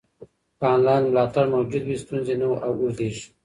[0.59, 3.25] که انلاین ملاتړ موجود وي، ستونزې نه اوږدېږي.